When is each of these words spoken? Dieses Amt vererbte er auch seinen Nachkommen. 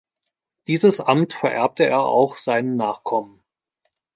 Dieses 0.65 0.99
Amt 0.99 1.31
vererbte 1.33 1.85
er 1.85 1.99
auch 1.99 2.35
seinen 2.37 2.75
Nachkommen. 2.75 3.43